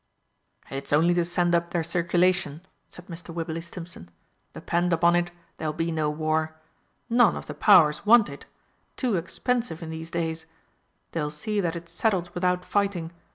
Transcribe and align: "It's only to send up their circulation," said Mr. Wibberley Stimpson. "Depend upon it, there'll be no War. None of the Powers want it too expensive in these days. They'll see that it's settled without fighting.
"It's 0.71 0.91
only 0.91 1.13
to 1.13 1.23
send 1.23 1.53
up 1.53 1.69
their 1.69 1.83
circulation," 1.83 2.65
said 2.89 3.05
Mr. 3.05 3.31
Wibberley 3.31 3.61
Stimpson. 3.61 4.09
"Depend 4.53 4.91
upon 4.93 5.15
it, 5.15 5.29
there'll 5.57 5.73
be 5.75 5.91
no 5.91 6.09
War. 6.09 6.55
None 7.07 7.35
of 7.35 7.45
the 7.45 7.53
Powers 7.53 8.03
want 8.03 8.27
it 8.27 8.47
too 8.97 9.15
expensive 9.15 9.83
in 9.83 9.91
these 9.91 10.09
days. 10.09 10.47
They'll 11.11 11.29
see 11.29 11.61
that 11.61 11.75
it's 11.75 11.91
settled 11.91 12.31
without 12.33 12.65
fighting. 12.65 13.11